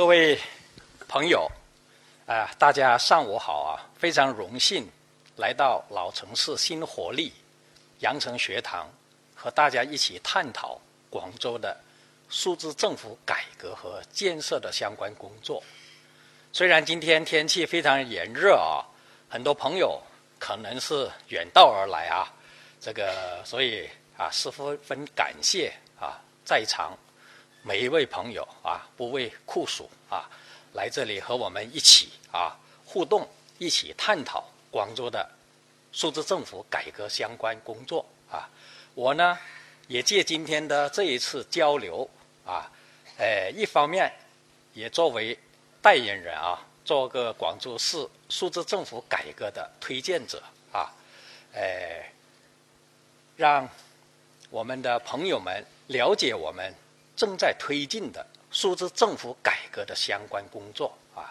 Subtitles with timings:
[0.00, 0.40] 各位
[1.06, 1.46] 朋友，
[2.24, 3.84] 啊，大家上午好啊！
[3.98, 4.88] 非常荣幸
[5.36, 7.34] 来到老城市新活力
[7.98, 8.90] 羊城学堂，
[9.34, 11.78] 和大家一起探讨广州的
[12.30, 15.62] 数字政府改革和建设的相关工作。
[16.50, 18.80] 虽然今天天气非常炎热啊，
[19.28, 20.00] 很多朋友
[20.38, 22.24] 可能是远道而来啊，
[22.80, 23.86] 这个所以
[24.16, 25.70] 啊，十分感谢
[26.00, 26.96] 啊，在场。
[27.62, 30.28] 每一位朋友啊，不畏酷暑啊，
[30.72, 35.30] 来这里和我们一起啊互动，一起探讨广州的
[35.92, 38.48] 数字政府改革相关工作啊。
[38.94, 39.38] 我呢
[39.88, 42.08] 也借今天的这一次交流
[42.46, 42.70] 啊，
[43.18, 44.10] 呃，一方面
[44.72, 45.38] 也作为
[45.82, 50.42] 代言人啊，做个广州市数字政府改革的推荐者
[50.72, 50.90] 啊，
[51.52, 52.10] 呃，
[53.36, 53.68] 让
[54.48, 56.74] 我们的朋友们了解我们。
[57.20, 61.28] 正在推进的数字政府改革的相关工作啊，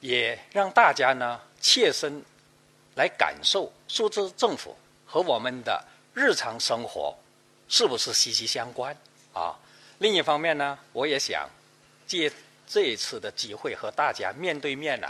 [0.00, 2.20] 也让大家呢切身
[2.96, 4.76] 来感受数字政府
[5.06, 5.80] 和我们的
[6.12, 7.16] 日常生活
[7.68, 8.92] 是不是息息相关
[9.32, 9.54] 啊。
[9.98, 11.48] 另一方面呢，我也想
[12.04, 12.32] 借
[12.66, 15.06] 这一次的机会和大家面对面呢，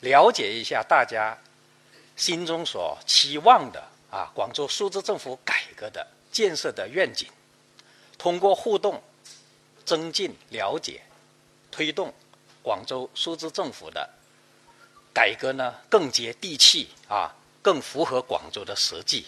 [0.00, 1.38] 了解一下大家
[2.16, 3.80] 心中所期望的
[4.10, 7.28] 啊广州数字政府改革的建设的愿景，
[8.18, 9.00] 通过互动。
[9.90, 11.02] 增进了解，
[11.68, 12.14] 推动
[12.62, 14.08] 广州数字政府的
[15.12, 19.26] 改革呢，更接地气啊，更符合广州的实际。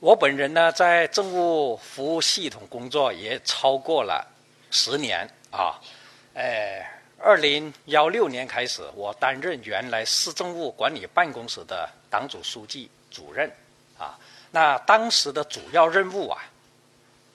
[0.00, 4.30] 我本人呢，在政务服务系统工作也超过了
[4.70, 5.80] 十年啊。
[6.34, 13.50] 哎，二零幺六年开始，我担任原来市政务管理办公室的党组书记主任
[13.96, 14.18] 啊。
[14.50, 16.38] 那当时的主要任务啊。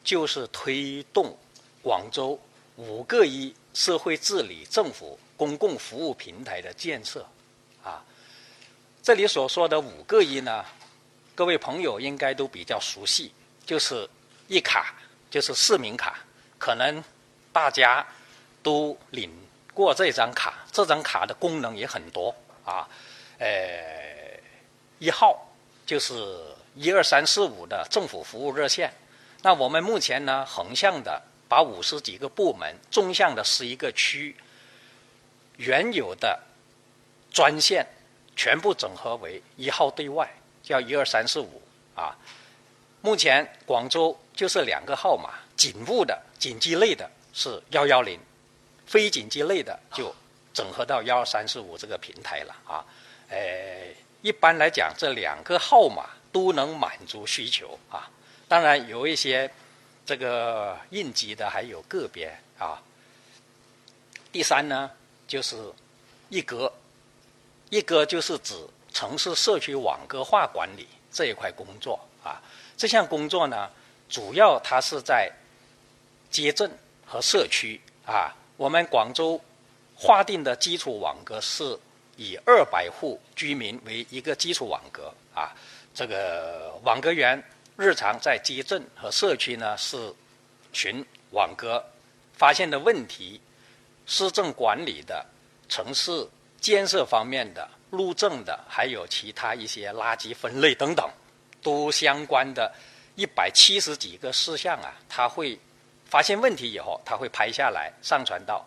[0.04, 1.36] 就是推动
[1.82, 2.40] 广州
[2.76, 7.26] 五个一社会治理政府公共服务平台的建设，
[7.84, 8.04] 啊，
[9.02, 10.66] 这里所说的五个一呢，
[11.34, 13.32] 各位朋友应该都比较熟悉，
[13.66, 14.08] 就是
[14.48, 14.94] 一卡，
[15.32, 16.20] 就是市民卡，
[16.60, 17.04] 可能
[17.52, 18.06] 大家
[18.62, 19.32] 都领
[19.74, 22.88] 过这张卡，这张卡的功能也很多啊，
[23.40, 24.40] 呃，
[25.00, 25.48] 一号
[25.86, 26.14] 就是
[26.76, 28.94] 一二三四五的政府服务热线。
[29.44, 34.36] 那我们目前呢，横向的把五十几个部门，纵向的十一个区，
[35.58, 36.40] 原有的
[37.30, 37.86] 专线
[38.38, 40.34] 全部整合为一号对外，
[40.64, 41.62] 叫一二三四五
[41.94, 42.18] 啊。
[43.02, 48.18] 目前广州就是两个号码，警务的、紧急类的是幺幺零，
[48.86, 50.16] 非紧急类的就
[50.54, 52.86] 整合到幺二三四五这个平台了啊。
[53.28, 58.10] 诶，一般来讲，这两个号码都能满足需求啊。
[58.54, 59.50] 当然有一些
[60.06, 62.80] 这个应急的，还有个别啊。
[64.32, 64.92] 第三呢，
[65.28, 65.56] 就是
[66.30, 66.72] 一格，
[67.72, 68.54] 一格就是指
[68.94, 72.40] 城市社区网格化管理这一块工作啊。
[72.78, 73.68] 这项工作呢，
[74.08, 75.32] 主要它是在
[76.30, 76.70] 街镇
[77.08, 78.32] 和社区啊。
[78.56, 79.42] 我们广州
[79.96, 81.76] 划定的基础网格是
[82.18, 85.52] 以二百户居民为一个基础网格啊。
[85.96, 87.44] 这个网格员。
[87.76, 90.14] 日常在街镇和社区呢，是
[90.72, 91.84] 巡网格
[92.34, 93.42] 发现的问题、
[94.06, 95.26] 市政管理的、
[95.68, 96.28] 城市
[96.60, 101.10] 建设方面的、路政的，还有其他一些垃圾分类等等，
[101.62, 102.72] 都相关的
[103.16, 105.60] 一百七十几个事项啊，他会
[106.06, 108.64] 发现问题以后，他会拍下来上传到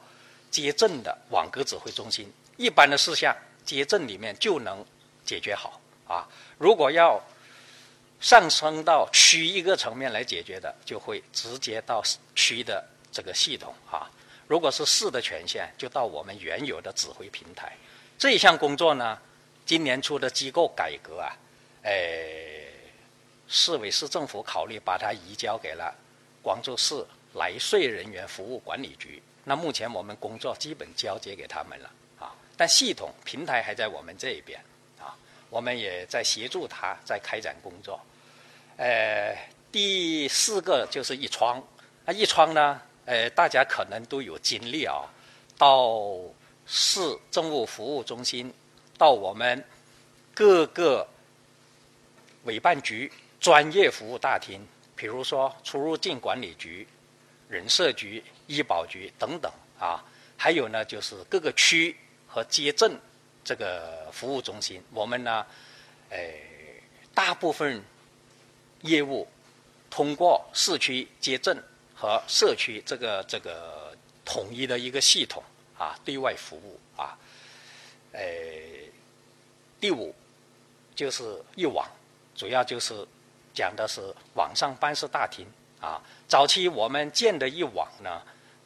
[0.51, 2.29] 街镇的网格指挥中心。
[2.57, 4.85] 一般的事项，街镇里面就能
[5.25, 6.27] 解决好啊。
[6.59, 7.23] 如果要
[8.27, 12.03] 上升到区一个层面来解决的，就会直接到
[12.35, 14.11] 区的这个系统啊。
[14.49, 17.73] 如果是市的权限，就到我们原有的指挥平台。
[18.19, 19.17] 这一项工作呢，
[19.65, 21.31] 今年初的机构改革啊，
[21.85, 22.67] 诶，
[23.47, 25.95] 市委市政府考虑把它移交给了
[26.43, 29.23] 广州市来税人员服务管理局。
[29.45, 31.89] 那目前我们工作基本交接给他们了
[32.19, 34.61] 啊，但系统平台还在我们这一边
[34.99, 35.15] 啊，
[35.49, 38.01] 我们也在协助他在开展工作。
[38.79, 39.35] 呃，
[39.73, 41.67] 第四个就是一窗，
[42.05, 45.01] 那一窗呢，呃，大家可能都有经历啊，
[45.57, 46.21] 到
[46.67, 47.01] 市
[47.31, 48.53] 政务服务中心，
[48.99, 49.65] 到我们
[50.35, 51.09] 各个
[52.45, 54.61] 委办局、专业服务大厅，
[54.95, 56.87] 比如说出入境管理局、
[57.49, 60.05] 人社局、医保局等等啊，
[60.37, 61.97] 还有呢，就是各个区
[62.29, 63.01] 和街镇
[63.43, 65.47] 这个服务中心，我们呢，
[66.11, 66.19] 呃，
[67.15, 67.83] 大部分。
[68.87, 69.27] 业务
[69.91, 71.63] 通过市区街镇
[71.95, 75.43] 和社区这个这个统一的一个系统
[75.77, 77.17] 啊，对外服务啊。
[78.13, 78.21] 呃，
[79.81, 80.15] 第五
[80.95, 81.87] 就是一网，
[82.35, 83.07] 主要就是
[83.53, 84.01] 讲的是
[84.35, 85.47] 网上办事大厅
[85.81, 86.01] 啊。
[86.27, 88.23] 早期我们建的一网呢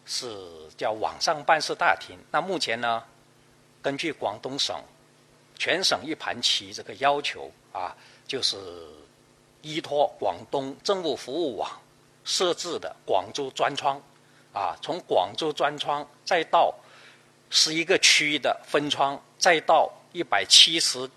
[0.06, 0.28] 是
[0.76, 3.02] 叫网上办事大厅，那目前呢，
[3.82, 4.80] 根据广东省
[5.58, 7.96] 全省一盘棋这个要求啊，
[8.26, 8.56] 就是
[9.62, 11.70] 依托广东政务服务网
[12.24, 14.00] 设置的广州专窗
[14.52, 16.74] 啊，从广州专窗再到
[17.50, 19.20] 十一个区的分窗。
[19.40, 21.10] 再到一百七十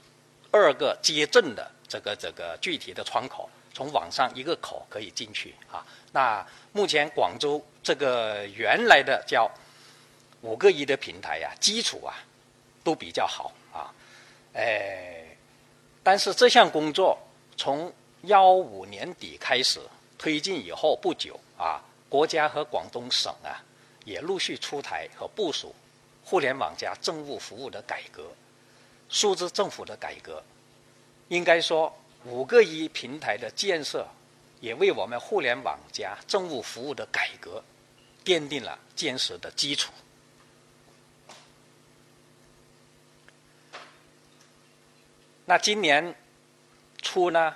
[0.49, 5.85] 二个街镇的这个这个具体的窗口，从网上一个口可以进去啊。
[6.13, 9.51] 那目前广州这个原来的叫
[10.39, 12.15] 五个一的平台呀，基础啊
[12.81, 13.91] 都比较好啊。
[14.53, 15.35] 哎，
[16.01, 17.19] 但是这项工作
[17.57, 17.91] 从
[18.23, 19.79] 幺五年底开始
[20.17, 23.63] 推进以后不久啊，国家和广东省啊
[24.05, 25.73] 也陆续出台和部署。
[26.25, 28.31] 互联网加政务服务的改革，
[29.09, 30.41] 数字政府的改革，
[31.27, 31.93] 应该说
[32.23, 34.07] 五个一平台的建设，
[34.61, 37.61] 也为我们互联网加政务服务的改革
[38.23, 39.91] 奠定了坚实的基础。
[45.43, 46.15] 那今年
[47.01, 47.53] 初呢，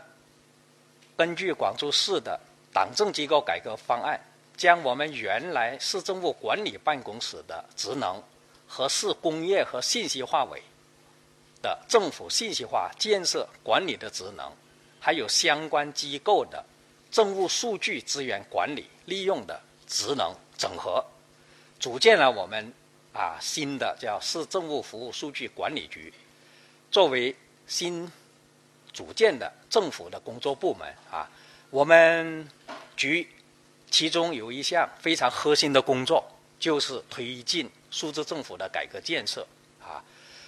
[1.18, 2.40] 根据广州市的
[2.72, 4.18] 党政机构改革方案，
[4.56, 8.24] 将我们原来市政务管理办公室的职能。
[8.70, 10.62] 和市工业和信息化委
[11.62, 14.52] 的政府信息化建设管理的职能，
[15.00, 16.62] 还有相关机构的
[17.10, 21.02] 政务数据资源管理利用的职能整合，
[21.80, 22.74] 组建了我们
[23.14, 26.14] 啊新的叫市政务服务数据管理局，
[26.92, 27.34] 作为
[27.68, 28.12] 新
[28.98, 31.30] 组建的政府的工作部门啊，
[31.70, 32.50] 我们
[32.96, 33.30] 局
[33.92, 36.26] 其中有一项非常核心的工作，
[36.60, 37.70] 就是推进。
[37.92, 39.46] 数字政府的改革建设，
[39.80, 40.04] 啊，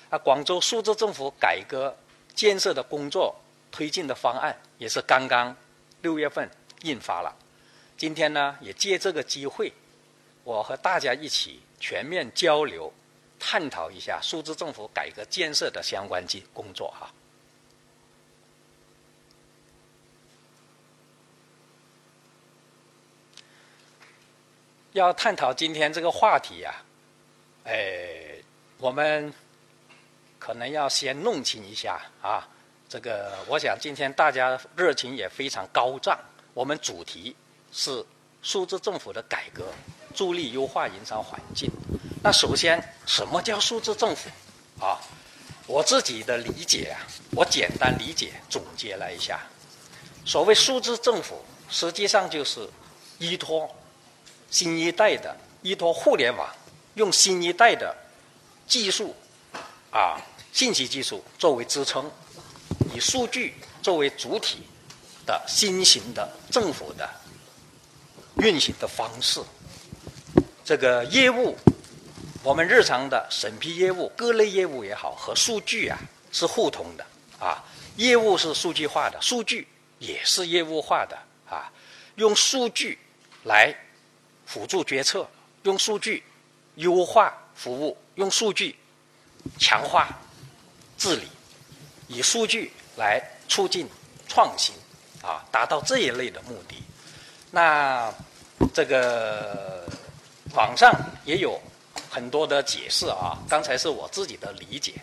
[0.09, 1.95] 啊，广州数字政府改革
[2.33, 3.35] 建设的工作
[3.71, 5.55] 推进的方案也是刚刚
[6.01, 6.49] 六月份
[6.81, 7.33] 印发了。
[7.97, 9.71] 今天呢，也借这个机会，
[10.43, 12.91] 我和大家一起全面交流，
[13.39, 17.13] 探讨一下数字政府改革建设的相关工工作哈。
[24.93, 26.73] 要探讨今天这个话题呀。
[27.65, 28.35] 哎，
[28.77, 29.31] 我们
[30.39, 32.47] 可能要先弄清一下啊，
[32.87, 36.17] 这个我想今天大家热情也非常高涨。
[36.53, 37.35] 我们主题
[37.71, 38.03] 是
[38.41, 39.65] 数字政府的改革，
[40.15, 41.69] 助力优化营商环境。
[42.23, 44.29] 那首先，什么叫数字政府？
[44.83, 44.99] 啊，
[45.67, 46.97] 我自己的理解啊，
[47.31, 49.39] 我简单理解总结了一下，
[50.25, 52.67] 所谓数字政府，实际上就是
[53.19, 53.69] 依托
[54.49, 56.49] 新一代的依托互联网。
[56.95, 57.95] 用新一代的
[58.67, 59.15] 技术
[59.89, 60.19] 啊，
[60.51, 62.11] 信息技术作为支撑，
[62.93, 64.63] 以数据作为主体
[65.25, 67.09] 的新型的政府的
[68.37, 69.39] 运行的方式。
[70.65, 71.57] 这个业务，
[72.43, 75.97] 我们日常的审批业务、各类业务也好，和数据啊
[76.33, 77.05] 是互通的
[77.39, 77.63] 啊。
[77.95, 79.67] 业务是数据化的，数据
[79.99, 81.17] 也是业务化的
[81.49, 81.71] 啊。
[82.15, 82.99] 用数据
[83.43, 83.73] 来
[84.49, 85.29] 辅助决策，
[85.61, 86.23] 用数据。
[86.75, 88.73] 优化服务，用数据
[89.59, 90.07] 强化
[90.97, 91.27] 治理，
[92.07, 93.85] 以数据来促进
[94.29, 94.73] 创新，
[95.21, 96.81] 啊，达到这一类的目的。
[97.51, 98.13] 那
[98.73, 99.85] 这个
[100.55, 100.93] 网上
[101.25, 101.59] 也有
[102.09, 104.93] 很多的解释啊，刚才是我自己的理解。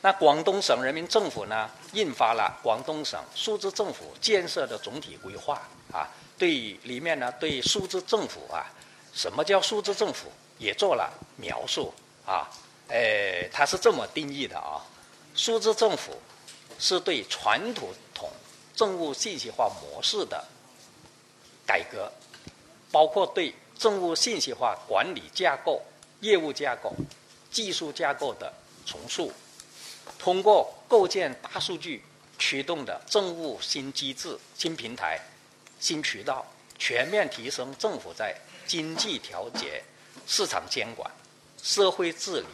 [0.00, 5.60] 那广东省人民政府呢，印发了《广东省数字政府建设的总体规划》
[5.96, 8.70] 啊，对里面呢，对数字政府啊，
[9.18, 10.30] 什么叫数字政府？
[10.58, 11.92] 也做了描述
[12.24, 12.48] 啊，
[12.88, 14.78] 诶，它是这么定义的啊，
[15.34, 16.20] 数字政府
[16.78, 18.30] 是对传统统
[18.76, 20.44] 政务信息化模式的
[21.66, 22.10] 改革，
[22.92, 25.82] 包括对政务信息化管理架构、
[26.20, 26.92] 业务架构、
[27.50, 28.52] 技术架构的
[28.84, 29.32] 重塑，
[30.18, 32.04] 通过构建大数据
[32.36, 35.20] 驱动的政务新机制、新平台、
[35.78, 36.44] 新渠道，
[36.78, 38.36] 全面提升政府在
[38.68, 39.82] 经济调节。
[40.30, 41.10] 市场监管、
[41.62, 42.46] 社会治理、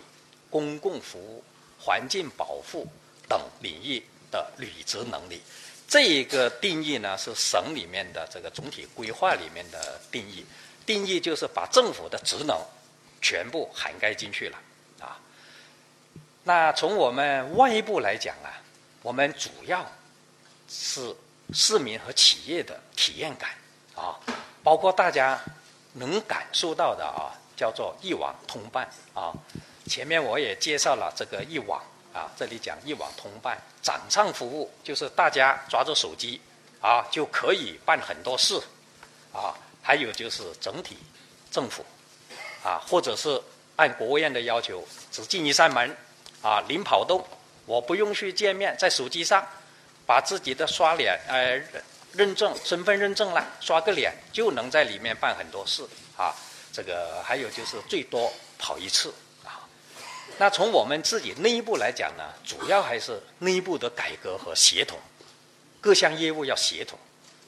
[0.48, 1.42] 公共服务、
[1.80, 2.86] 环境保护
[3.28, 5.42] 等领域的履职能力，
[5.88, 10.46] 这一个定义呢是省里面的这个总体规划里面的定义。
[10.86, 12.56] 定义就是把政府的职能
[13.20, 14.58] 全部涵盖进去了
[15.00, 15.18] 啊。
[16.44, 18.62] 那从我们外部来讲啊，
[19.02, 19.84] 我们主要
[20.68, 21.12] 是
[21.52, 23.50] 市民和企业的体验感
[23.96, 24.14] 啊，
[24.62, 25.42] 包括大家。
[25.94, 29.32] 能感受到的啊，叫做一网通办啊。
[29.86, 31.82] 前面我也介绍了这个一网
[32.12, 36.40] 啊，这里讲一网通办，掌上服务就是大家抓着手机
[36.80, 38.60] 啊就可以办很多事
[39.32, 39.52] 啊。
[39.82, 40.96] 还有就是整体
[41.50, 41.84] 政府
[42.64, 43.38] 啊，或者是
[43.76, 44.82] 按国务院的要求，
[45.12, 45.94] 只进一扇门
[46.40, 47.22] 啊，零跑动，
[47.66, 49.46] 我不用去见面，在手机上
[50.06, 51.60] 把自己的刷脸呃
[52.14, 56.34] 认证身份认证了，刷个脸就能在里面办很多事啊。
[56.72, 59.12] 这个还有就是最多跑一次
[59.44, 59.62] 啊。
[60.38, 64.98] 那从我们自己内部来讲呢，主要还是内部的改革和协同，
[65.80, 66.98] 各项业务要协同，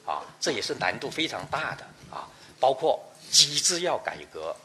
[0.05, 2.27] 啊，这也是难度非常大的啊。
[2.59, 4.55] 包括机制要改革，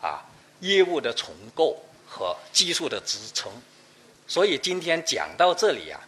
[0.00, 0.22] 啊，
[0.60, 3.50] 业务的重构和技术的支撑。
[4.28, 6.00] 所以今天讲到这里啊，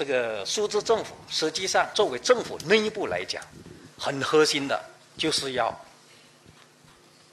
[0.00, 3.44] 这个数字政府实际上作为政府内部来讲，
[3.98, 4.82] 很核心的
[5.18, 5.78] 就是要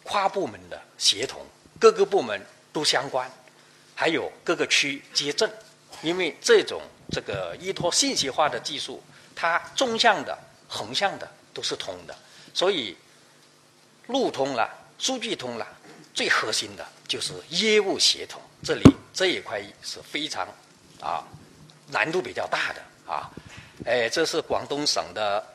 [0.03, 1.45] 跨部门的协同，
[1.79, 3.31] 各个部门都相关。
[3.95, 5.49] 还有各个区接镇，
[6.01, 9.01] 因为这种这个依托信息化的技术，
[9.33, 12.13] 它纵向的、横向的都是通的，
[12.53, 12.97] 所以
[14.07, 14.69] 路通了、
[14.99, 15.65] 数据通了，
[16.13, 18.41] 最核心的就是业务协同。
[18.61, 18.83] 这里
[19.13, 20.45] 这一块是非常
[20.99, 21.23] 啊
[21.87, 23.29] 难度比较大的啊。
[23.85, 25.45] 哎，这是广东省的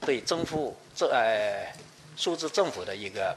[0.00, 1.74] 对政府这哎
[2.16, 3.36] 数字政府的一个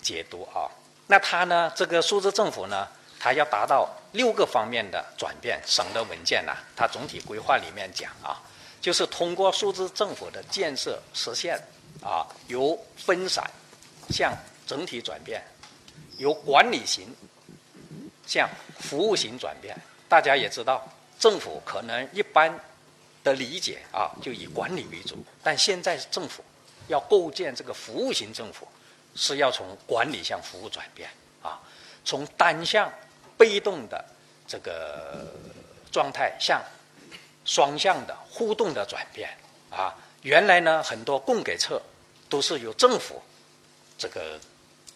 [0.00, 0.70] 解读啊。
[1.06, 1.70] 那它呢？
[1.76, 2.88] 这个数字政府呢，
[3.18, 5.60] 它要达到六个方面的转变。
[5.66, 8.40] 省的文件呢，它总体规划里面讲啊，
[8.80, 11.60] 就是通过数字政府的建设实现
[12.02, 13.44] 啊，由分散
[14.08, 14.32] 向
[14.66, 15.42] 整体转变，
[16.16, 17.14] 由管理型
[18.26, 18.48] 向
[18.80, 19.76] 服务型转变。
[20.08, 20.86] 大家也知道，
[21.18, 22.52] 政府可能一般
[23.24, 26.44] 的理解啊，就以管理为主，但现在政府
[26.88, 28.66] 要构建这个服务型政府。
[29.14, 31.06] 是要从管理向服务转变
[31.42, 31.60] 啊，
[32.02, 32.90] 从单向
[33.36, 34.02] 被动的
[34.48, 35.30] 这个
[35.90, 36.62] 状态向
[37.44, 39.28] 双向的互动的转变
[39.68, 39.94] 啊。
[40.22, 41.78] 原来呢，很多供给侧
[42.30, 43.20] 都是由政府
[43.98, 44.40] 这个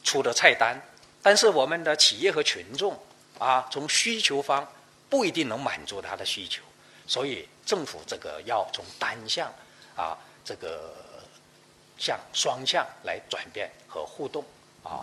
[0.03, 0.81] 出的菜单，
[1.23, 2.99] 但是我们的企业和群众
[3.39, 4.67] 啊，从需求方
[5.09, 6.63] 不一定能满足他的需求，
[7.07, 9.53] 所以政府这个要从单向
[9.95, 10.95] 啊这个。
[11.99, 14.45] 向双向来转变和互动
[14.83, 15.01] 啊，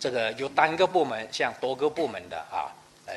[0.00, 2.74] 这个由单个部门向多个部门的啊，
[3.06, 3.14] 呃，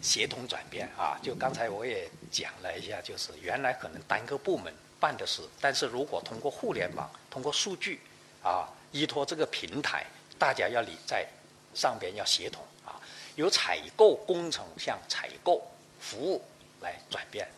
[0.00, 1.20] 协同转变啊。
[1.22, 8.00] 就刚才我也讲了一下，就是原来可能单个部门办的事，但是如果通过互联网、通过数据
[8.42, 10.06] 啊，依托这个平台，
[10.38, 11.28] 大家要理在
[11.74, 13.00] 上边要协同啊，
[13.36, 15.62] 由采购工程向采购
[16.00, 16.42] 服务
[16.80, 17.48] 来转变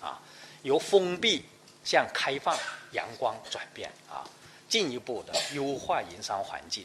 [0.00, 0.20] 啊，
[0.62, 1.44] 由封闭。
[1.86, 2.58] 向开放、
[2.90, 4.28] 阳光转变啊，
[4.68, 6.84] 进一步的优化营商环境，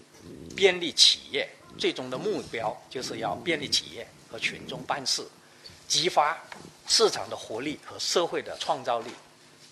[0.56, 1.50] 便利企业。
[1.80, 5.28] 最终的目标就是要便利企业和群众办事，
[5.88, 6.38] 激发
[6.86, 9.10] 市场的活力和社会的创造力，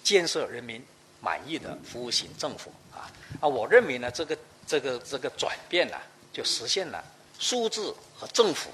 [0.04, 0.84] 建设人民
[1.22, 3.06] 满意的服务型政府啊
[3.40, 3.48] 啊！
[3.48, 4.36] 我认为呢，这个
[4.66, 5.98] 这个这个转变呢，
[6.32, 7.04] 就实现了
[7.38, 8.70] 数字和政府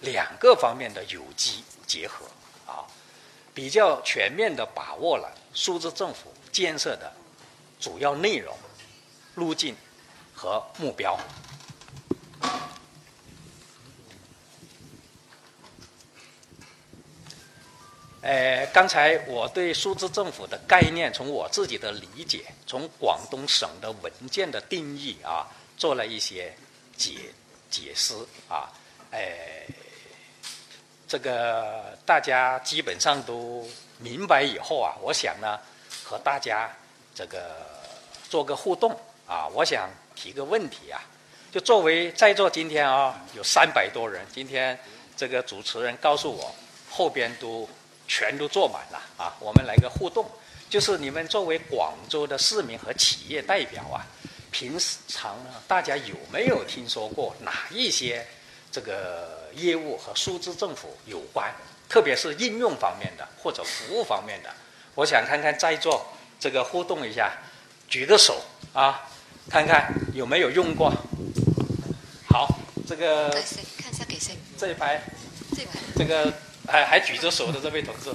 [0.00, 2.26] 两个方面的有机结合
[2.66, 2.84] 啊，
[3.54, 5.32] 比较全面的把握了。
[5.54, 7.12] 数字政府建设的
[7.80, 8.54] 主要内容、
[9.34, 9.74] 路径
[10.34, 11.18] 和目标。
[18.20, 25.46] 呃，刚才我对数字政府的概念，从我自己的理解，从广东省的文件的定义啊，
[25.78, 26.52] 做了一些
[26.96, 27.32] 解
[27.70, 28.14] 解释
[28.48, 28.72] 啊。
[29.10, 29.66] 哎，
[31.06, 33.68] 这个大家基本上都。
[33.98, 35.58] 明白以后啊，我想呢，
[36.04, 36.70] 和大家
[37.14, 37.56] 这个
[38.28, 38.94] 做个互动
[39.26, 41.00] 啊，我想提个问题啊，
[41.50, 44.78] 就作为在座今天啊有三百多人，今天
[45.16, 46.54] 这个主持人告诉我
[46.90, 47.66] 后边都
[48.06, 50.30] 全都坐满了啊，我们来个互动，
[50.68, 54.04] 就是你们作为广州的市民和企业代表啊，
[54.58, 58.26] 平时常呢大家有没有听说过哪一些
[58.72, 61.52] 这个业务和数字政府有关？
[61.90, 64.48] 特别是应用方面的或者服务方面的，
[64.94, 66.06] 我想看看在座
[66.40, 67.32] 这个互动一下，
[67.86, 68.40] 举个手
[68.72, 69.02] 啊，
[69.50, 70.90] 看看有没有用过。
[72.26, 72.48] 好，
[72.88, 74.38] 这个看一下给谁？
[74.56, 75.02] 这一排，
[75.54, 76.32] 这一排，这个
[76.66, 78.10] 还还举着手的这位同志。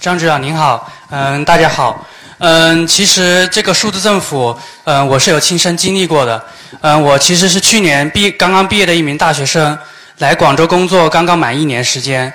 [0.00, 2.06] 张局长您好，嗯，大家好，
[2.46, 6.44] 嗯，其实这个数字政府，嗯，我是有亲身经历过的，
[6.82, 9.78] 嗯，我其实是去年毕刚刚毕业的一名大学生。
[10.18, 12.30] 来广州工作刚刚满一年时间，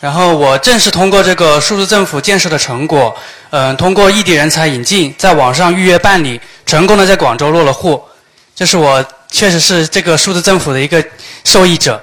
[0.00, 3.12] 然后我正是通过这个数字政府建设的成果，
[3.50, 8.00] 嗯、通过异地人才引进，在网上预约办理，成功的在广州落了户。
[8.54, 11.04] 这是我确实是这个数字政府的一个
[11.42, 12.00] 受益者。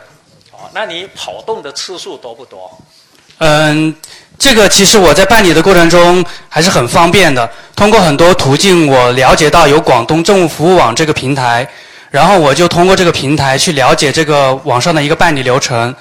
[0.52, 2.78] 哦，那你跑动的次数多不多？
[3.38, 3.96] 嗯，
[4.38, 7.50] 这个其实我在办理的过程中还是很方便的。
[7.76, 11.68] 通过很多途径，我了解到有广东政务服务网这个平台，
[12.10, 15.94] 然后我就通过这个平台去了解这个网上的一个办理流程，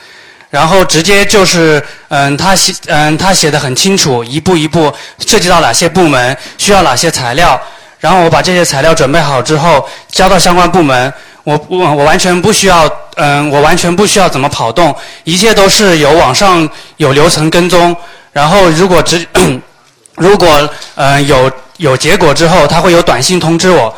[0.51, 4.93] 然后直接就是，嗯，他写，嗯，他写的很清楚，一步一步
[5.27, 7.61] 涉及到哪些部门，需要哪些材料，
[7.99, 11.13] 然后我把这些材料准备好之后，交到相关部门，
[11.43, 17.97] 我我我完全不需要，嗯，我完全不需要怎么跑动，一切都是有网上有流程跟踪，
[18.35, 19.27] 然后如果直，
[20.17, 20.49] 如果
[20.97, 23.97] 嗯、呃、有有结果之后，他会有短信通知我，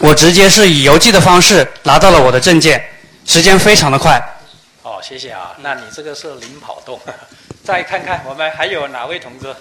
[0.00, 2.84] 我直接是以邮寄的方式拿到了我的证件，
[3.24, 4.20] 时间非常的快。
[4.82, 5.52] 哦，谢谢啊。
[5.60, 7.00] 那你这个是零跑动。
[7.64, 9.54] 再看看我们还有哪位同志？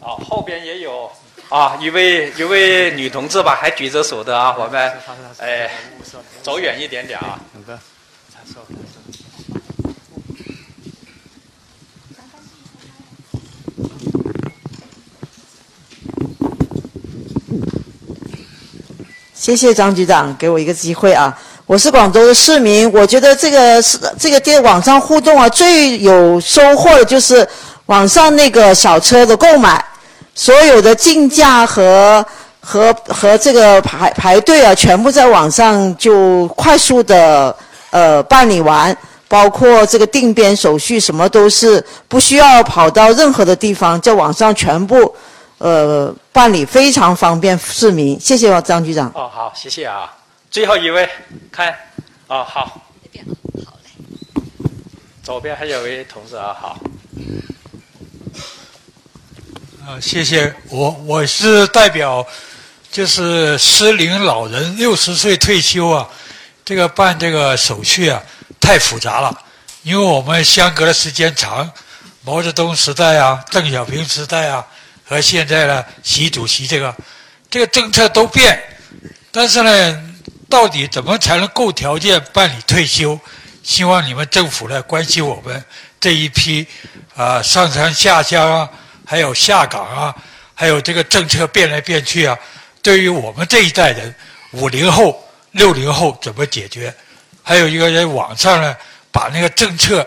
[0.00, 1.10] 哦，后边也有
[1.48, 4.54] 啊，一位一位女同志吧，还举着手的啊。
[4.58, 4.92] 我们
[5.38, 5.70] 哎，
[6.42, 7.38] 走远一点点啊。
[19.34, 21.38] 谢谢张局长给我一个机会啊！
[21.66, 27.46] 我是广州的市民，我觉得这个是这个电网上互动啊，最有收获的就是
[27.86, 29.84] 网上那个小车的购买，
[30.34, 32.24] 所有的竞价和
[32.60, 37.54] 和和这个排排队啊，全部在网上就快速的
[37.94, 38.96] 呃办理完，
[39.28, 45.14] 包括这个定编手续什么都是不需要跑到任何的地方，在网上全部
[45.58, 48.18] 呃办理，非常方便市民。
[48.18, 49.06] 谢谢张局长。
[49.14, 50.12] 哦，好，谢谢啊。
[50.50, 51.08] 最后一位，
[51.52, 51.72] 看，
[52.26, 53.24] 哦，好，那边
[53.64, 53.90] 好嘞。
[55.22, 56.76] 左边还有位同志啊，好。
[59.86, 62.26] 啊，谢谢我，我是代表，
[62.90, 66.08] 就是失灵老人六十岁退休啊，
[66.64, 68.22] 这个办这个手续啊
[68.60, 69.36] 太复杂了，
[69.82, 71.70] 因为我们相隔的时间长，
[72.22, 74.64] 毛泽东时代啊、邓小平时代啊
[75.04, 76.94] 和现在呢习主席这个
[77.50, 78.62] 这个政策都变，
[79.30, 80.14] 但是呢，
[80.48, 83.18] 到底怎么才能够条件办理退休？
[83.62, 85.64] 希望你们政府来关心我们
[86.00, 86.66] 这一批
[87.14, 88.68] 啊上山下乡啊。
[89.06, 90.14] 还有下岗啊，
[90.54, 92.34] 还有这个政策变来变去啊，
[92.80, 94.14] 对于我们这一代人，
[94.52, 95.22] 五零后、
[95.54, 96.94] 六零后怎么解决？
[97.42, 98.76] 还有一个人网上呢，
[99.10, 100.06] 把那个政策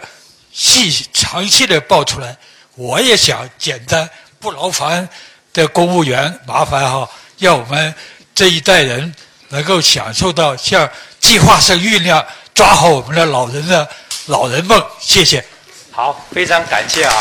[0.52, 2.36] 细详细的报出来，
[2.76, 5.08] 我也想简单不劳烦
[5.54, 7.94] 的公务员麻烦哈，让我们
[8.34, 9.14] 这一代人
[9.50, 13.88] 能够享受到像计划生育那样，抓好我们的老人的
[14.26, 14.84] 老人梦。
[15.00, 15.44] 谢谢。
[15.92, 17.14] 好，非常感谢啊，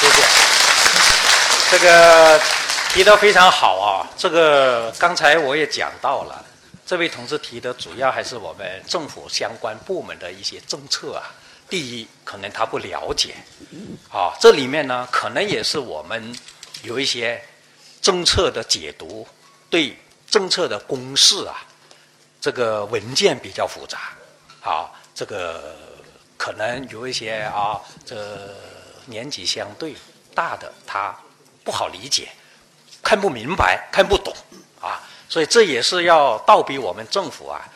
[0.00, 0.22] 谢谢。
[1.70, 2.40] 这个
[2.92, 4.06] 提得非常好啊！
[4.18, 6.41] 这个刚才我也讲到了，
[6.92, 11.24] 这位同志提的主要还是我们政府相关部门的一些政策啊。
[11.66, 13.34] 第一，可能他不了解，
[14.10, 16.36] 啊，这里面呢，可能也是我们
[16.82, 17.42] 有一些
[18.02, 19.26] 政策的解读，
[19.70, 19.96] 对
[20.28, 21.64] 政策的公示啊，
[22.42, 24.12] 这个文件比较复杂，
[24.60, 25.74] 啊，这个
[26.36, 28.54] 可能有一些啊，这
[29.06, 29.94] 年纪相对
[30.34, 31.18] 大的他。
[31.64, 32.28] 不好理解，
[33.02, 34.34] 看不明白，看不懂
[34.78, 35.00] 啊，
[35.32, 37.66] 所以这也是要倒逼我们政府啊，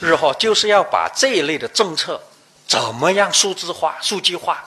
[0.00, 2.18] 日后就是要把这一类的政策
[2.66, 4.64] 怎么样数字化、数据化、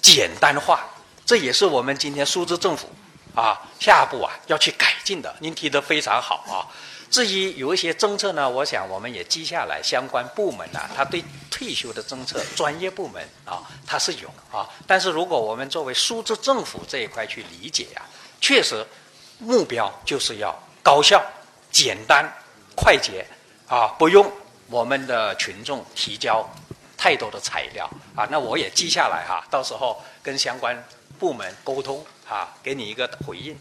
[0.00, 0.86] 简单化，
[1.26, 2.88] 这也是我们今天数字政府
[3.34, 5.34] 啊下一步啊要去改进的。
[5.40, 6.70] 您提的非常好啊。
[7.10, 14.68] 至于有一些政策呢，我想我们也记下来，相关部门啊，他对退休的政策，专业部门啊，他是有啊。
[14.86, 18.06] 但是如果我们作为数字政府这一块去理解呀、啊，
[18.40, 18.86] 确实
[19.40, 21.20] 目标就是要高效、
[21.70, 22.24] 简单、
[22.74, 23.24] 快捷
[23.66, 24.30] 啊，不用
[24.68, 26.48] 我们的群众提交
[26.96, 28.26] 太多的材料啊。
[28.30, 30.82] 那我也记下来哈、到时候跟相关
[31.18, 33.56] 部门沟通啊，给你一个回应。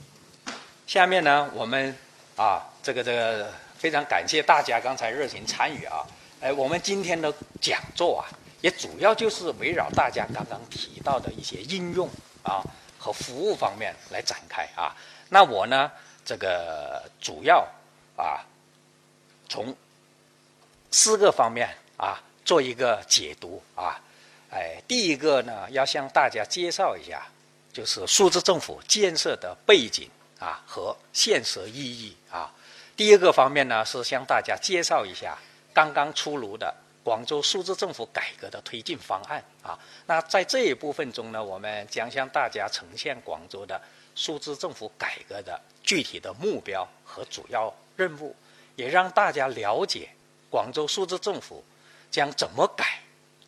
[0.86, 1.98] 下面呢，我们
[2.36, 2.64] 啊。
[2.84, 6.08] 这个这个非常感谢大家刚才热情参与啊！
[6.40, 8.24] 哎，我们今天的讲座啊，
[8.62, 12.10] 也主要就是围绕大家刚刚提到的一些应用
[12.44, 12.64] 啊
[12.98, 14.96] 和服务方面来展开啊。
[15.28, 15.92] 那我呢，
[16.24, 17.68] 这个主要
[18.18, 18.44] 啊
[19.48, 19.74] 从
[20.92, 23.98] 四个方面啊做一个解读啊。
[24.50, 27.28] 哎，第一个呢，要向大家介绍一下，
[27.74, 32.54] 就是数字政府建设的背景啊和现实意义啊。
[32.96, 35.38] 第二个方面呢，是向大家介绍一下
[35.74, 39.78] 刚刚出炉的广州数字政府改革的推进方案啊。
[40.06, 43.80] 那在这一部分中呢，我们将向大家呈现广州的
[44.16, 48.34] 数字政府改革的具体的目标和主要任务，
[48.78, 50.08] 也让大家了解
[50.50, 51.62] 广州数字政府
[52.10, 53.00] 将怎么改、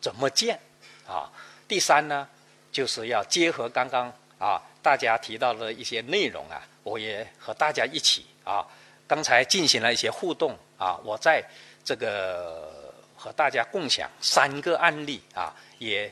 [0.02, 0.60] 怎么建
[1.06, 1.32] 啊。
[1.66, 2.28] 第三呢，
[2.70, 8.66] 就是要结合刚刚啊大家提到的一些内容啊，我也和大家一起啊，
[9.06, 11.42] 刚才进行了一些互动啊，我在
[11.82, 12.78] 这个。
[13.22, 16.10] 和大家共享三个案例啊，也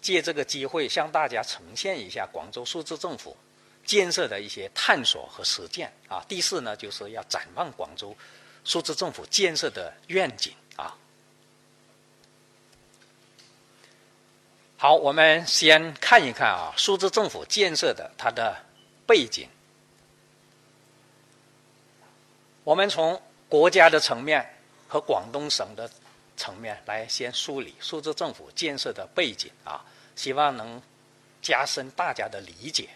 [0.00, 3.36] 借这个机会向大家呈现一下广州数字政府
[3.86, 6.22] 建设的一些探索和实践啊。
[6.28, 8.14] 第四呢，就是要展望广州
[8.64, 10.94] 数字政府建设的愿景啊。
[14.76, 18.54] 好，我们先看一看啊，数字政府建设的它的
[19.06, 19.48] 背景。
[22.64, 25.90] 我们从国家的层面和广东省的。
[26.38, 29.82] 层面来先梳理数字政府建设的背景啊，
[30.14, 30.82] 希望能
[31.40, 32.90] 加深大家的理解。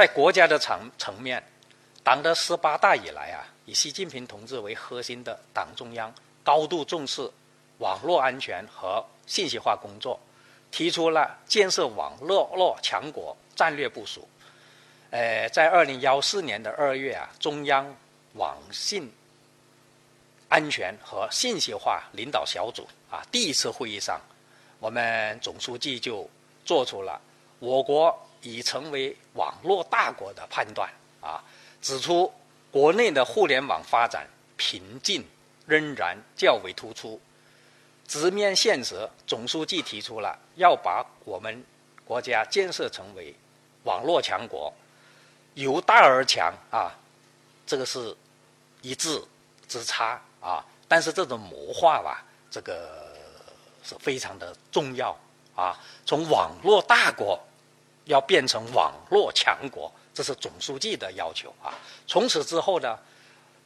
[0.00, 1.44] 在国家的层层面，
[2.02, 6.10] 党的十八大以来啊，以习近平同志为核心的党中央
[6.42, 7.30] 高度重视
[7.80, 10.18] 网络安全和信息化工作，
[10.70, 14.26] 提出了建设网络络强国战略部署。
[15.10, 17.94] 呃，在二零幺四年的二月啊，中央
[18.36, 19.12] 网信。
[20.48, 24.18] 安全和信息化领导小组啊，第一次会议上，
[24.78, 26.26] 我们总书记就
[26.64, 27.20] 做出了
[27.58, 31.42] 我国已成为网络大国的判断啊，
[31.80, 32.32] 指出
[32.70, 34.26] 国内的互联网发展
[34.56, 35.24] 瓶颈
[35.66, 37.20] 仍然较为突出。
[38.06, 41.64] 直面现实，总书记提出了要把我们
[42.04, 43.34] 国家建设成为
[43.84, 44.72] 网络强国，
[45.54, 46.92] 由大而强啊，
[47.66, 48.16] 这个是
[48.82, 49.26] 一字
[49.68, 50.20] 之差。
[50.40, 53.14] 啊，但是这种谋划吧，这个
[53.84, 55.14] 是非常的重要
[55.54, 55.78] 啊。
[56.06, 57.38] 从网络大国
[58.10, 61.72] 要变成网络强国，这是总书记的要求啊。
[62.08, 62.98] 从此之后呢，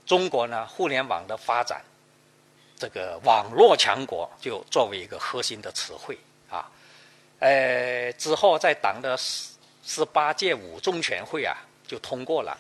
[0.05, 1.83] 中国呢互联网的发展，
[2.77, 6.19] 这个网络强国就作为一个核心的词汇
[6.51, 6.71] 啊。
[7.41, 12.57] 呃，之后在党的十十八届五中全会啊，就通过了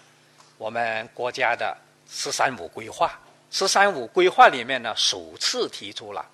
[0.56, 1.76] 我们国家的
[2.08, 3.12] “十三五”规划。
[3.50, 6.24] “十三五”规划里面呢，首次提出了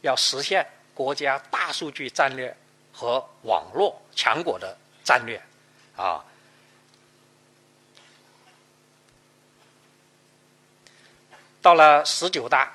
[0.00, 2.54] 要实现国家大数据战略
[2.92, 5.40] 和网络强国的战略，
[5.96, 6.24] 啊。
[11.62, 12.72] 到了十九大，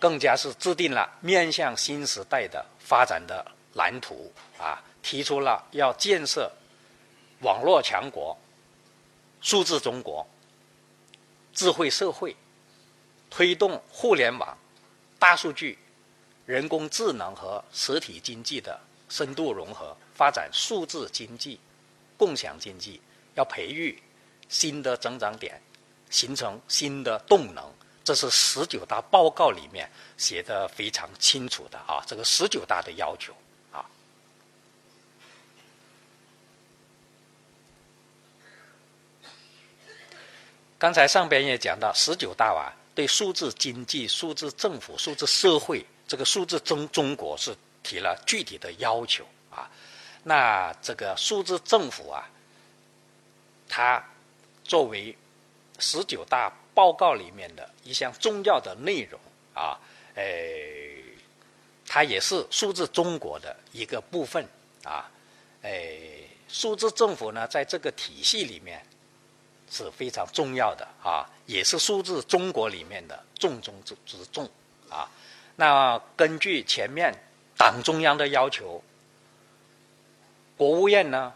[0.00, 6.50] 更加是制定了面向新时代的发展的蓝图，啊，提出了要建设
[7.42, 8.36] 网络强国、
[9.40, 10.26] 数字中国、
[11.54, 12.36] 智慧社会。
[13.32, 14.58] 推动互联网、
[15.16, 15.78] 大数据、
[16.46, 21.58] 人工智能和实体经济的深度融合，发展数字经济、
[22.18, 23.00] 共享经济，
[23.36, 23.98] 要培育
[24.50, 25.58] 新的增长点，
[26.10, 27.64] 形成新的动能。
[28.04, 33.34] 这是十九大报告里面写的非常清楚的啊，这个十九大的要求
[33.72, 33.80] 啊。
[40.78, 42.76] 刚才上边也讲到十九大啊。
[42.94, 49.24] 对数字经济、数字政府、数字社会，这个数字中中国是提了具体的要求。
[50.24, 52.28] 那这个数字政府啊，
[53.68, 54.04] 它
[54.64, 55.16] 作为
[55.78, 59.20] 十九大报告里面的一项重要的内容
[59.54, 59.78] 啊，
[60.14, 60.24] 呃，
[61.86, 64.46] 它也是数字中国的一个部分
[64.84, 65.10] 啊。
[65.62, 65.70] 呃，
[66.48, 68.84] 数字政府呢，在这个体系里面。
[69.72, 74.50] 是非常重要的啊，也是数字中国里面的重中之之重
[74.88, 75.08] 啊。
[75.54, 77.14] 那根据前面
[77.56, 78.82] 党中央的要求，
[80.60, 81.32] 国务院呢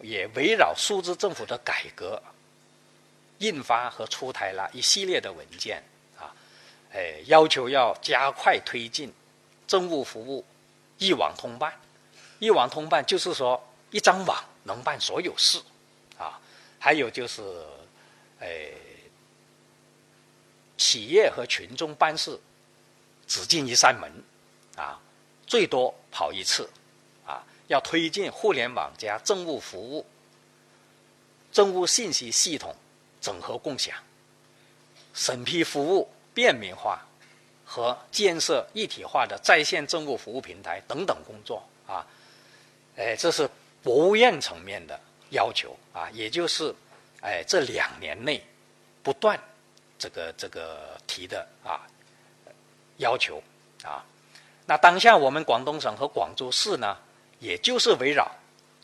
[0.00, 2.20] 也围绕数字政府的改革，
[3.38, 5.80] 印发和出台了一系列的文件
[6.18, 6.34] 啊，
[6.92, 9.14] 哎，要求要加快推进
[9.68, 10.44] 政务服务
[10.98, 11.72] 一网通办。
[12.40, 15.62] 一网通办就是说一张网能办所有事
[16.18, 16.40] 啊。
[16.80, 17.40] 还有就是，
[18.40, 18.48] 呃，
[20.76, 22.36] 企业和群众办事
[23.28, 24.10] 只进一扇门，
[24.74, 25.00] 啊，
[25.46, 26.68] 最多跑一次，
[27.72, 30.04] 要推进互联网加政务服务、
[31.50, 32.76] 政务信息系统
[33.18, 33.96] 整合共享、
[35.14, 37.00] 审批服务便民化
[37.64, 42.06] 和建设一体化的在线政务服务平台等等工作，啊，
[42.96, 43.48] 哎，这是
[43.82, 45.00] 国务院层面的。
[45.34, 46.74] 要求啊，也就是，
[47.22, 48.44] 哎，这两年内
[49.02, 49.40] 不断
[49.98, 51.88] 这个这个提的啊
[52.98, 53.42] 要求
[53.82, 54.04] 啊。
[54.66, 56.98] 那当下我们广东省和广州市呢，
[57.42, 58.30] 也就是围绕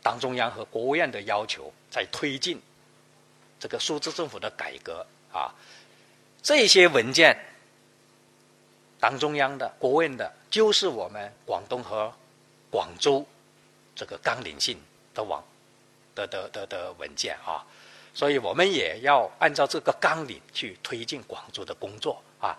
[0.02, 2.60] 党中央和国务院的要求，在推进
[3.60, 5.54] 这个数字政府的改革啊。
[6.42, 7.38] 这些文件，
[8.98, 12.12] 党中央的、国务院的，就是我们广东和
[12.68, 13.24] 广州
[13.94, 14.76] 这个纲领性
[15.14, 15.44] 的网
[16.16, 17.64] 的的的的文件啊。
[18.12, 22.58] 所以我们也要按照这个纲领去推进广州的工作啊。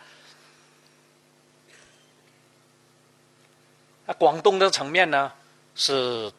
[4.05, 5.33] 那广东的层面呢，
[5.81, 6.29] 是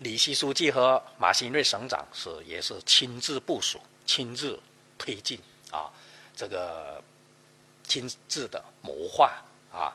[0.00, 4.58] 李希书记和马兴瑞省长是也是亲自部署、亲自
[4.98, 5.38] 推进
[5.70, 5.88] 啊，
[6.34, 7.00] 这个
[7.84, 9.32] 亲自的谋划
[9.72, 9.94] 啊。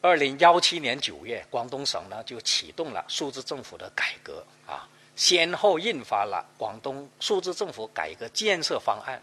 [0.00, 4.88] 二零幺七年九月，广东省呢就启动了数字政府的改革啊。
[5.14, 9.16] 先后印发了《广东数字政府改革建设方案》，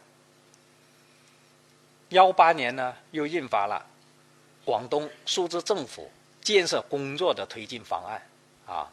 [2.15, 3.85] 幺八年呢又印发了
[4.65, 6.09] 《广东数字政府
[6.47, 8.21] 建设工作的推进方案》，
[8.71, 8.89] 啊，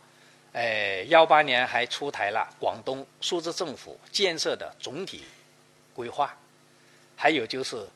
[0.55, 5.23] 哎，幺八年还出台了《广东数字政府建设的总体
[5.95, 6.27] 规划》，
[7.14, 7.87] 还有就是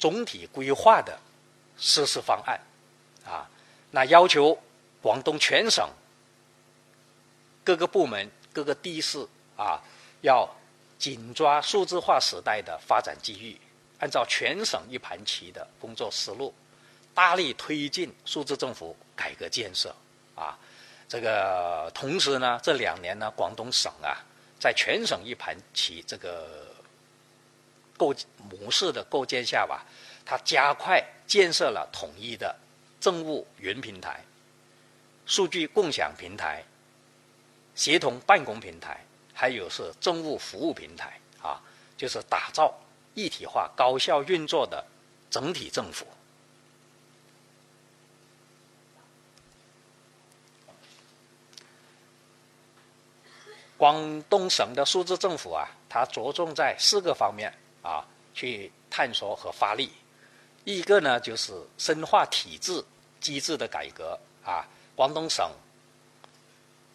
[0.00, 1.16] 总体规划的
[1.78, 2.60] 实施方案，
[3.24, 3.48] 啊，
[3.92, 4.58] 那要求
[5.00, 5.88] 广东全省
[7.62, 8.28] 各个部门。
[8.50, 9.24] 各个地市
[9.56, 9.80] 啊，
[10.22, 10.48] 要
[10.98, 13.56] 紧抓数字化时代的发展机遇，
[14.00, 16.52] 按照全省一盘棋的工作思路，
[17.18, 19.92] 大力推进数字政府改革建设
[20.36, 20.56] 啊。
[21.08, 24.22] 这个同时呢，这两年呢，广东省啊，
[24.60, 26.72] 在全省一盘棋这个
[27.96, 29.84] 构模式的构建下吧，
[30.24, 32.54] 它加快建设了统一的
[33.00, 34.22] 政务云平台、
[35.26, 36.62] 数据共享平台。
[37.74, 39.04] 协同办公平台，
[39.34, 41.60] 还有是政务服务平台啊，
[41.96, 42.72] 就是打造
[43.14, 44.84] 一体化、高效运作的
[45.28, 46.06] 整体政府。
[53.78, 59.90] 广东省的数字政府啊，它着重在四个方面啊去探索和发力。
[60.64, 62.84] 一个呢，就是深化体制
[63.20, 65.50] 机制的改革啊，广东省。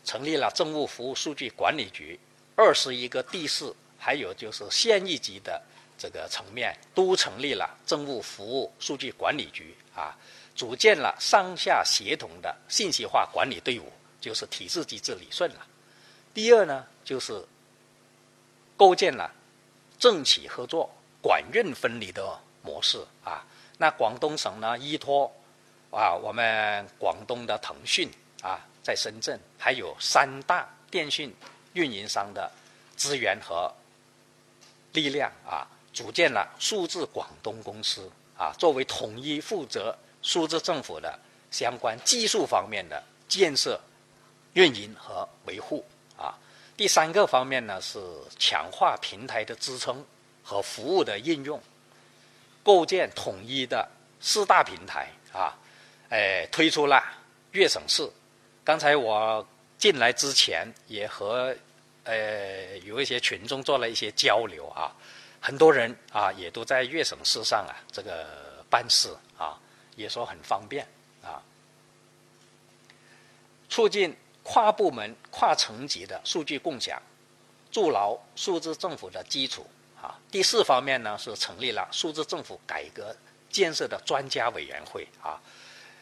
[0.06, 2.20] 成立了政务服务数据管理局，
[2.58, 5.62] 二十一个地市，还有就是县一级的
[5.98, 10.14] 这个层面，都成立了政务服务数据管理局啊，
[10.54, 15.66] 组建了上下协同的信息化管理队伍，就是体制机制理顺了。
[16.34, 17.46] 第二呢，就是
[18.76, 19.32] 构建了
[20.00, 20.90] 政企合作、
[21.22, 23.46] 管运分离的模式啊。
[23.78, 25.32] 那广东省呢，依托
[25.92, 28.10] 啊我们广东的腾讯
[28.42, 28.60] 啊。
[28.84, 31.34] 在深圳，还有三大电信
[31.72, 32.52] 运营商的
[32.98, 33.74] 资源和
[34.92, 41.18] 力量啊，组建了数字广东公司啊，作为统一负责数字政府的
[41.50, 43.80] 相关技术方面的建设、
[44.52, 45.86] 运营和维护
[46.18, 46.38] 啊。
[46.76, 48.00] 第三个方面呢，是
[48.40, 50.04] 强化平台的支撑
[50.44, 51.62] 和服务的应用，
[52.64, 53.88] 构建统一的
[54.20, 55.56] 四大平台啊，
[56.10, 57.04] 哎，推出了
[57.52, 58.10] 粤省市。
[58.64, 59.46] 刚才我
[59.78, 61.56] 进来之前也和
[62.06, 64.92] 呃有一些群众做了一些交流啊，
[65.40, 68.26] 很多人啊也都在粤省市上啊这个
[68.70, 69.60] 办事啊，
[69.96, 70.88] 也说很方便
[71.22, 71.44] 啊，
[73.70, 77.02] 促进跨部门、跨层级的数据共享，
[77.72, 79.66] 筑牢数字政府的基础
[80.02, 80.20] 啊。
[80.30, 83.16] 第四方面呢是成立了数字政府改革
[83.50, 85.42] 建设的专家委员会啊。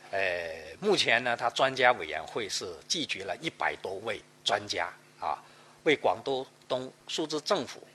[0.09, 5.41] 呃，目前呢，他专家委员会是聚集了一百多位专家啊，
[5.83, 7.87] 为广东东数字政府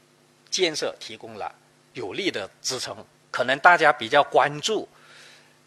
[0.51, 1.55] 建设提供了
[1.93, 2.97] 有力的支撑。
[3.31, 4.89] 可能大家比较关注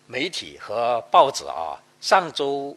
[0.07, 2.75] 媒体和报纸啊，上周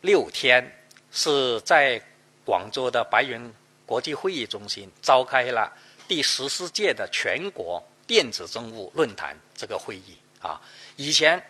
[0.00, 0.68] 六天
[1.12, 2.02] 是在
[2.44, 3.52] 广州的白云
[3.86, 5.72] 国际会议中心召开了
[6.08, 10.60] 第十四届的全国电子政务论坛这个会议啊，
[10.96, 11.40] 以前。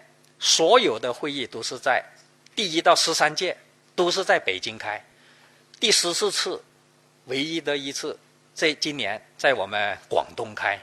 [0.44, 2.05] 所有的会议都是在
[2.57, 3.57] 第一到十三届
[3.94, 5.01] 都是在北京开，
[5.79, 6.61] 第十四次
[7.27, 8.18] 唯一的一次
[8.53, 10.77] 在今年在我们广东开，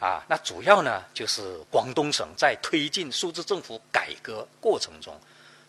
[0.00, 5.16] 啊，那主要呢就是广东省在推进数字政府改革过程中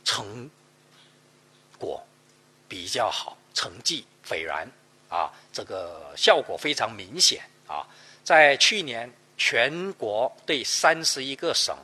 [0.04, 0.50] 成
[1.78, 2.04] 果
[2.68, 4.68] 比较好，成绩斐然
[5.10, 7.86] 啊，这个效果非常明显啊，
[8.24, 11.76] 在去年全国对三十一个省。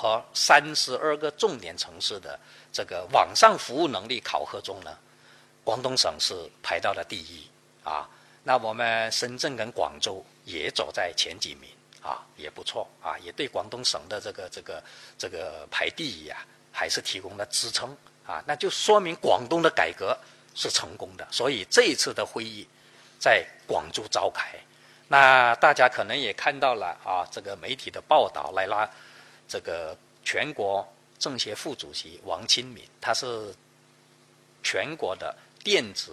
[0.00, 2.38] 和三十二个重点城市的
[2.72, 4.96] 这个网上服务能力考核中呢，
[5.64, 7.44] 广东省是排到了第一
[7.82, 8.08] 啊。
[8.44, 11.68] 那我们深圳跟广州也走在前几名
[12.00, 14.84] 啊，也不错啊，也对广东省的这个这个
[15.18, 17.96] 这个排第一啊，还是提供了支撑
[18.28, 20.16] 啊，那就说明广东的改革
[20.54, 21.26] 是成功的。
[21.32, 22.64] 所以这一次的会议
[23.18, 24.54] 在广州召开，
[25.08, 28.88] 那大家可能也看到了啊，这个媒体的报道来了，
[29.48, 30.86] 这个全国
[31.18, 33.52] 政协副主席王钦敏，他是
[34.62, 36.12] 全国的电子。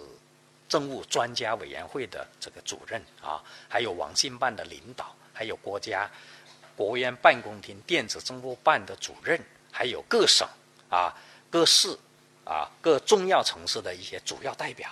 [0.68, 6.10] 政务专家委员会的这个主任啊，还有网信办的领导，还有国家
[6.74, 10.44] 国务院办公厅电子政务办的主任，还有各省
[10.90, 11.14] 啊、
[11.48, 11.96] 各市
[12.46, 14.88] 啊、各重要城市的一些主要代表，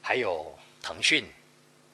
[0.00, 1.30] 还有腾讯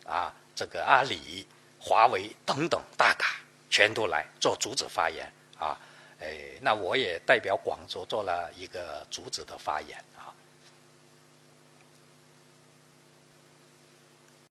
[0.06, 1.44] 啊、这个阿里、
[1.80, 3.36] 华为等等大咖，
[3.68, 5.76] 全都来做主旨发言啊。
[6.20, 9.98] 哎，那我也代表广州做了一个主旨的发言。